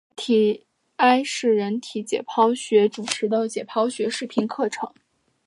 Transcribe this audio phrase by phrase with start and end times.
[0.95, 4.91] 艾氏人体解剖学主持的解剖学视频课程。